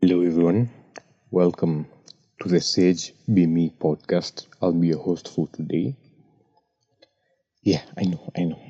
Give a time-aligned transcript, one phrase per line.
[0.00, 0.70] Hello, everyone.
[1.32, 1.88] Welcome
[2.40, 4.46] to the Sage Be Me podcast.
[4.62, 5.96] I'll be your host for today.
[7.64, 8.60] Yeah, I know, I know.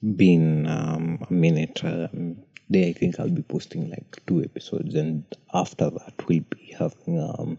[0.00, 1.80] Been um, a minute.
[1.82, 7.18] Um, I think I'll be posting like two episodes, and after that, we'll be having
[7.18, 7.58] um,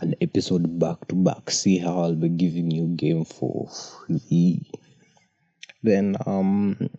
[0.00, 1.50] an episode back to back.
[1.50, 4.70] See how I'll be giving you game for free.
[5.82, 6.90] Then, um,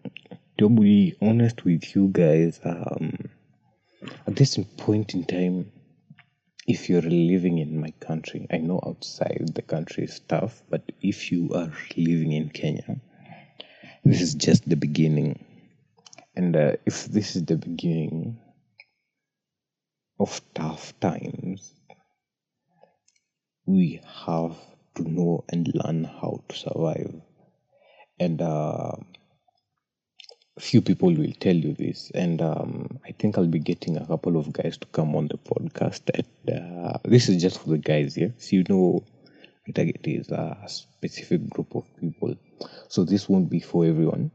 [0.57, 3.29] to be honest with you guys, um,
[4.27, 5.71] at this point in time,
[6.67, 11.31] if you're living in my country, I know outside the country is tough, but if
[11.31, 12.99] you are living in Kenya,
[14.03, 15.45] this is just the beginning.
[16.35, 18.40] And uh, if this is the beginning
[20.20, 21.73] of tough times,
[23.65, 24.55] we have
[24.95, 27.21] to know and learn how to survive.
[28.20, 28.93] And uh,
[30.61, 34.38] few people will tell you this, and um, I think I'll be getting a couple
[34.38, 36.03] of guys to come on the podcast.
[36.13, 38.27] And uh, this is just for the guys, yeah.
[38.37, 39.03] So you know,
[39.68, 42.35] my target is a specific group of people,
[42.90, 44.31] so this won't be for everyone.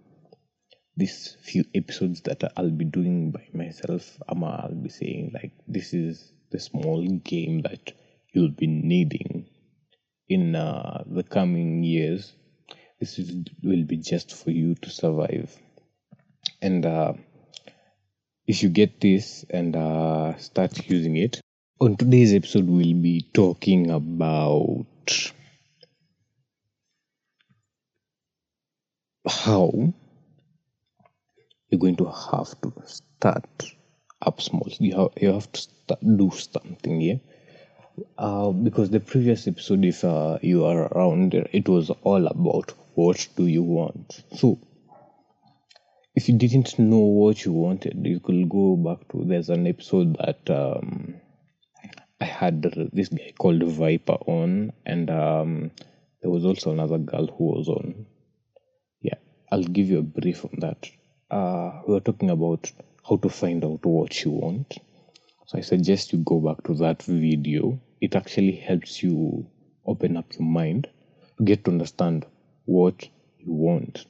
[0.96, 5.94] These few episodes that I'll be doing by myself, Ama, I'll be saying like this
[5.94, 7.92] is the small game that
[8.32, 9.46] you'll be needing
[10.28, 12.34] in uh, the coming years.
[12.98, 15.54] This is, will be just for you to survive
[16.66, 17.12] and uh,
[18.46, 21.40] if you get this and uh, start using it
[21.80, 24.86] on today's episode we'll be talking about
[29.26, 29.92] how
[31.68, 33.64] you're going to have to start
[34.22, 34.68] up small.
[34.78, 37.20] You have, you have to start, do something here
[38.18, 43.26] uh, because the previous episode if uh, you are around it was all about what
[43.36, 44.22] do you want.
[44.36, 44.58] So
[46.16, 50.16] if you didn't know what you wanted, you could go back to there's an episode
[50.16, 51.14] that um,
[52.18, 55.70] I had this guy called Viper on, and um,
[56.22, 58.06] there was also another girl who was on.
[59.02, 59.16] Yeah,
[59.52, 60.88] I'll give you a brief on that.
[61.30, 62.72] Uh, we were talking about
[63.06, 64.78] how to find out what you want.
[65.46, 67.78] So I suggest you go back to that video.
[68.00, 69.46] It actually helps you
[69.84, 70.88] open up your mind
[71.44, 72.24] get to understand
[72.64, 73.06] what
[73.38, 74.06] you want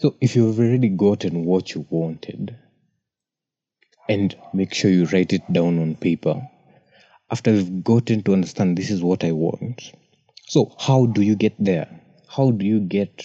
[0.00, 2.56] so if you've already gotten what you wanted,
[4.08, 6.48] and make sure you write it down on paper,
[7.30, 9.92] after you've gotten to understand this is what I want,
[10.48, 12.00] so how do you get there?
[12.26, 13.24] How do you get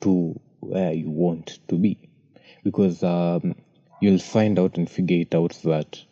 [0.00, 2.08] to where you want to be?
[2.64, 3.54] Because um,
[4.00, 6.02] you'll find out and figure it out that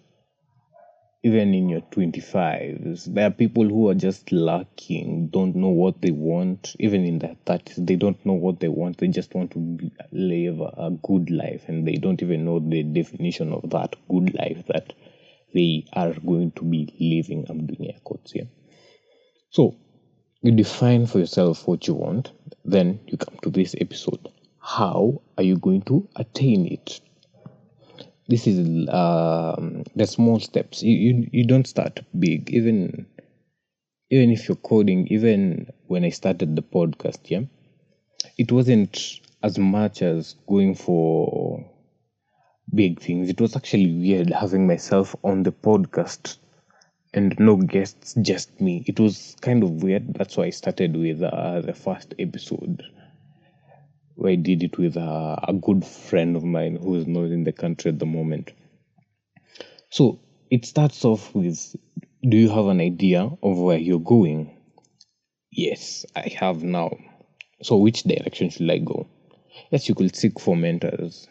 [1.25, 6.11] even in your 25s, there are people who are just lacking, don't know what they
[6.11, 6.77] want.
[6.79, 8.99] Even in their 30s, they don't know what they want.
[8.99, 13.55] They just want to live a good life, and they don't even know the definition
[13.55, 14.93] of that good life that
[15.55, 17.47] they are going to be living.
[17.49, 18.49] I'm doing quotes here.
[19.49, 19.77] So,
[20.43, 22.33] you define for yourself what you want,
[22.67, 24.29] then you come to this episode.
[24.61, 27.01] How are you going to attain it?
[28.29, 30.83] This is um, the small steps.
[30.83, 32.51] You, you you don't start big.
[32.51, 33.07] Even
[34.11, 37.43] even if you're coding even when i started the podcast yeah
[38.39, 41.65] it wasn't as much as going for
[42.75, 43.29] big things.
[43.29, 46.37] It was actually weird having myself on the podcast
[47.15, 48.85] and no guests just me.
[48.87, 50.15] It was kind of weird.
[50.15, 52.83] That's why i started with uh, the first episode
[54.23, 57.53] I did it with a, a good friend of mine who is not in the
[57.53, 58.53] country at the moment.
[59.91, 60.21] So
[60.51, 61.75] it starts off with
[62.23, 64.57] Do you have an idea of where you're going?
[65.51, 66.97] Yes, I have now.
[67.63, 69.07] So, which direction should I go?
[69.71, 71.29] Yes, you could seek for mentors.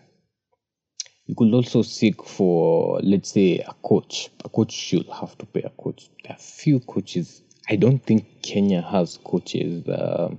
[1.26, 4.30] You could also seek for, let's say, a coach.
[4.44, 6.10] A coach, you'll have to pay a coach.
[6.24, 7.42] There are few coaches.
[7.70, 9.88] I don't think Kenya has coaches.
[9.88, 10.36] Uh,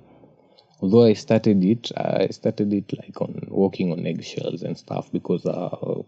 [0.85, 5.47] although I started it, I started it like on working on eggshells and stuff because
[5.47, 6.03] uh,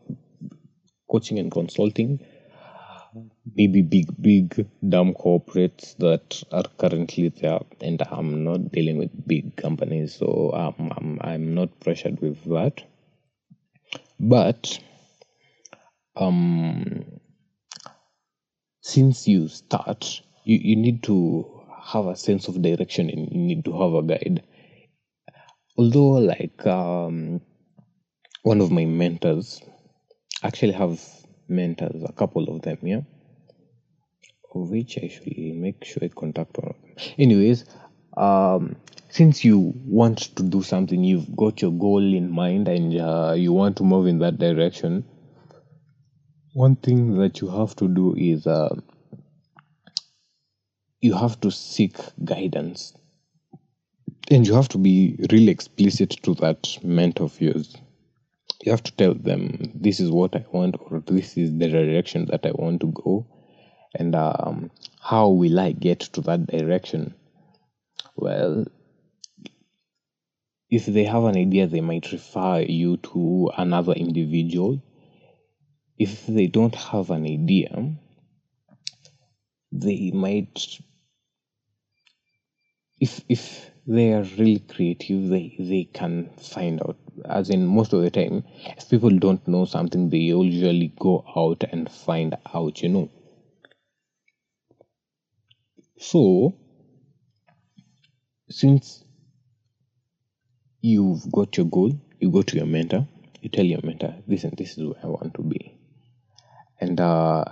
[1.11, 2.21] coaching and consulting,
[3.55, 9.57] maybe big, big dumb corporates that are currently there, and I'm not dealing with big
[9.57, 12.83] companies, so um, I'm, I'm not pressured with that.
[14.21, 14.79] But
[16.17, 17.03] um,
[18.83, 23.65] since you start, you, you need to have a sense of direction and you need
[23.65, 24.43] to have a guide
[25.79, 27.41] although like um,
[28.43, 29.61] one of my mentors
[30.43, 31.01] actually have
[31.49, 33.01] mentors a couple of them yeah
[34.55, 37.15] of which i should make sure i contact one of them.
[37.19, 37.65] Anyways
[38.17, 38.77] um,
[39.11, 43.53] since you want to do something you've got your goal in mind and uh, you
[43.53, 45.05] want to move in that direction
[46.55, 48.75] one thing that you have to do is uh,
[51.01, 52.95] you have to seek guidance
[54.31, 57.77] and you have to be really explicit to that mentor of yours.
[58.65, 62.27] You have to tell them this is what i want or this is the direction
[62.27, 63.27] that i want to go.
[63.95, 64.71] And um,
[65.01, 67.15] how will i get to that direction?
[68.17, 68.65] Well
[70.69, 74.83] if they have an idea they might refer you to another individual.
[75.99, 77.97] If they don't have an idea
[79.73, 80.79] they might
[83.01, 85.29] if if they are really creative.
[85.29, 88.45] They they can find out as in most of the time
[88.77, 93.11] if people don't know something they usually go out and find out you know.
[95.99, 96.55] So
[98.49, 99.05] since
[100.81, 103.09] you've got your goal you go to your mentor
[103.41, 105.79] you tell your mentor this and this is where i want to be.
[106.81, 107.45] And uh,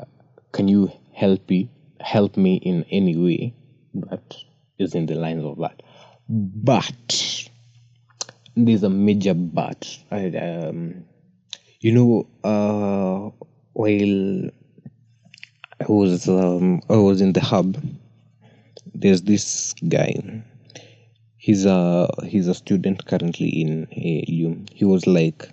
[0.52, 1.70] can you help me
[2.00, 3.54] help me in any way
[3.94, 4.36] that
[4.78, 5.82] is in the lines of that
[6.29, 7.49] but
[8.56, 11.05] there's a major but I, um,
[11.81, 13.31] you know uh,
[13.73, 14.50] while
[15.81, 17.76] i was um, i was in the hub
[18.94, 20.43] there's this guy
[21.44, 24.65] he's a he's a student currently in ALU.
[24.73, 25.47] He was like,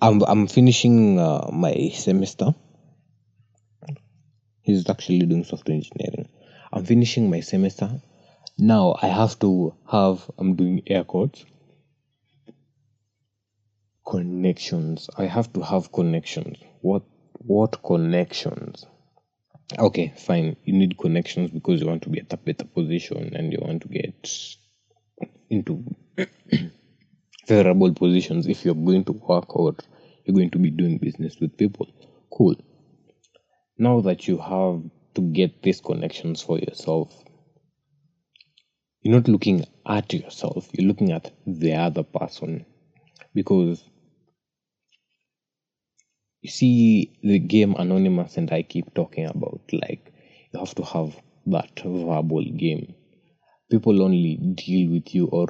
[0.00, 2.54] I'm I'm finishing uh, my semester.
[4.62, 6.28] He's actually doing software engineering.
[6.72, 8.00] I'm finishing my semester.
[8.58, 11.44] Now I have to have I'm doing air quotes
[14.08, 15.08] connections.
[15.16, 16.58] I have to have connections.
[16.80, 17.02] What
[17.38, 18.86] what connections?
[19.78, 20.56] Okay, fine.
[20.64, 23.82] You need connections because you want to be at a better position and you want
[23.82, 24.28] to get
[25.50, 25.84] into
[27.46, 29.76] favorable positions if you're going to work or
[30.24, 31.86] you're going to be doing business with people.
[32.32, 32.56] Cool.
[33.76, 34.82] Now that you have
[35.14, 37.14] to get these connections for yourself,
[39.02, 42.64] you're not looking at yourself, you're looking at the other person.
[43.34, 43.84] Because
[46.42, 50.12] you see the game anonymous and i keep talking about like
[50.52, 51.16] you have to have
[51.46, 52.94] that verbal game.
[53.70, 55.48] People only deal with you or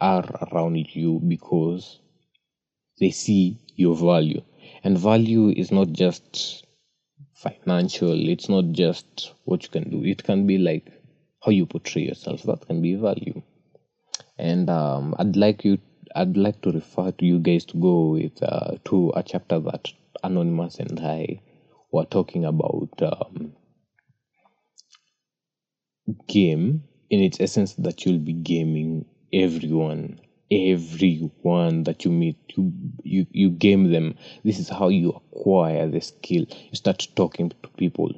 [0.00, 2.00] are around you because
[3.00, 4.42] they see your value.
[4.84, 6.64] And value is not just
[7.34, 10.04] financial it's not just what you can do.
[10.04, 10.92] It can be like
[11.46, 13.42] how you portray yourself that can be value
[14.38, 15.78] and um, i'd like you
[16.16, 19.88] i'd like to refer to you guys to go with uh, to a chapter that
[20.24, 21.40] anonymous and i
[21.92, 23.52] were talking about um,
[26.28, 30.20] game in its essence that you'll be gaming everyone
[30.50, 32.72] everyone that you meet you
[33.02, 34.14] you you game them.
[34.44, 36.46] This is how you acquire the skill.
[36.70, 38.12] You start talking to people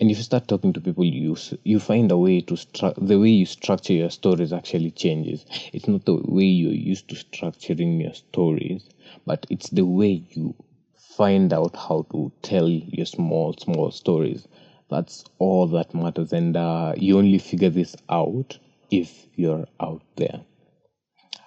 [0.00, 3.18] and if you start talking to people you you find a way to stru- the
[3.18, 5.46] way you structure your stories actually changes.
[5.72, 8.88] It's not the way you're used to structuring your stories
[9.26, 10.54] but it's the way you
[11.16, 14.46] find out how to tell your small small stories.
[14.90, 18.58] That's all that matters and uh, you only figure this out
[18.90, 20.40] if you're out there.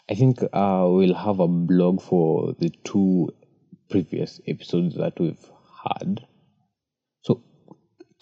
[0.09, 3.33] I think uh, we'll have a blog for the two
[3.89, 5.49] previous episodes that we've
[5.83, 6.25] had.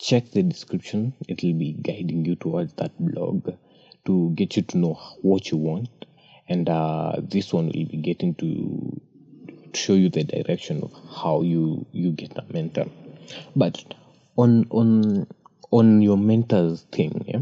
[0.01, 3.53] Check the description, it'll be guiding you towards that blog
[4.05, 5.89] to get you to know what you want.
[6.49, 8.99] And uh, this one will be getting to
[9.75, 12.87] show you the direction of how you you get a mentor.
[13.55, 13.93] But
[14.35, 15.27] on on
[15.69, 17.41] on your mentors thing, yeah,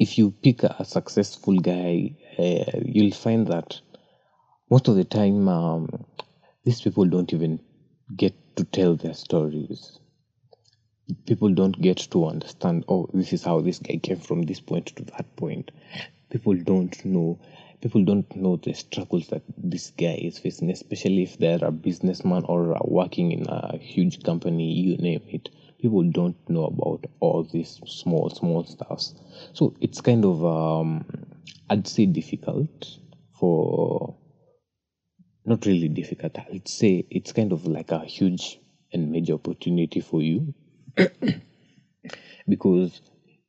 [0.00, 3.78] if you pick a successful guy, uh, you'll find that
[4.70, 6.06] most of the time um,
[6.64, 7.60] these people don't even
[8.16, 9.98] get to tell their stories.
[11.26, 14.86] People don't get to understand, oh, this is how this guy came from this point
[14.96, 15.70] to that point.
[16.30, 17.38] People don't know.
[17.80, 22.44] People don't know the struggles that this guy is facing, especially if they're a businessman
[22.44, 25.48] or working in a huge company, you name it.
[25.80, 29.14] People don't know about all these small, small stuffs.
[29.52, 31.04] So it's kind of, um,
[31.68, 32.86] I'd say, difficult
[33.40, 34.16] for
[35.44, 36.38] not really difficult.
[36.38, 38.60] I'd say it's kind of like a huge
[38.92, 40.54] and major opportunity for you
[42.48, 43.00] because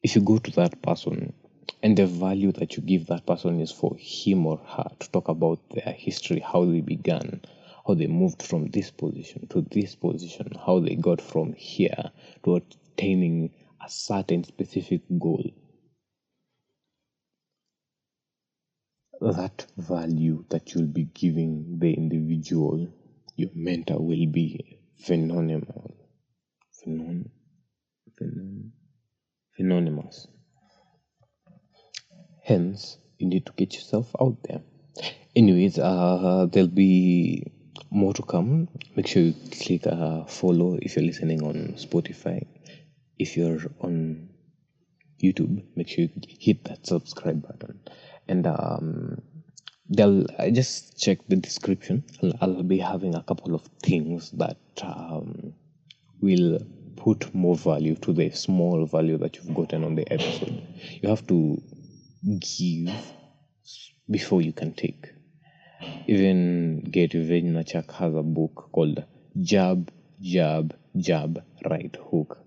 [0.01, 1.33] if you go to that person
[1.81, 5.27] and the value that you give that person is for him or her to talk
[5.27, 7.41] about their history, how they began,
[7.87, 12.11] how they moved from this position to this position, how they got from here
[12.45, 13.51] to attaining
[13.85, 15.43] a certain specific goal.
[19.21, 22.87] That value that you'll be giving the individual,
[23.35, 25.82] your mentor, will be phenomenal.
[26.83, 27.29] Phenon,
[29.55, 30.27] phenomenous.
[32.43, 34.61] Hence, you need to get yourself out there.
[35.35, 37.51] Anyways, uh, there'll be
[37.89, 38.67] more to come.
[38.95, 42.45] Make sure you click uh, follow if you're listening on Spotify.
[43.17, 44.29] If you're on
[45.23, 47.79] YouTube, make sure you hit that subscribe button.
[48.27, 49.21] And um,
[49.89, 52.03] they'll I just check the description.
[52.21, 55.53] I'll, I'll be having a couple of things that um,
[56.21, 56.59] will
[57.03, 60.63] put more value to the small value that you've gotten on the episode.
[61.01, 61.61] You have to
[62.39, 62.93] give
[64.09, 65.11] before you can take.
[66.07, 69.03] Even Gary Vaynerchuk has a book called
[69.41, 69.91] Jab,
[70.21, 72.37] Jab, Jab, Right Hook.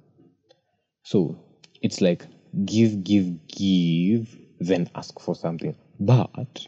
[1.02, 1.38] So
[1.82, 2.26] it's like
[2.64, 5.76] give, give, give, then ask for something.
[6.00, 6.66] But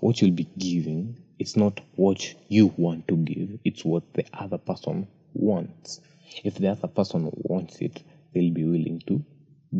[0.00, 4.58] what you'll be giving, it's not what you want to give, it's what the other
[4.58, 6.02] person wants.
[6.44, 8.02] If the other person wants it,
[8.32, 9.24] they'll be willing to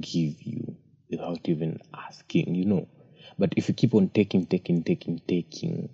[0.00, 0.76] give you
[1.10, 2.88] without even asking, you know.
[3.38, 5.90] But if you keep on taking, taking, taking, taking,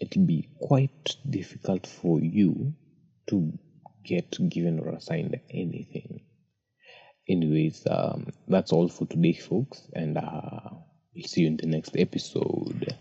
[0.00, 2.74] it'll be quite difficult for you
[3.28, 3.52] to
[4.04, 6.22] get given or assigned anything.
[7.28, 10.70] Anyways, um, that's all for today, folks, and uh,
[11.14, 12.96] we'll see you in the next episode.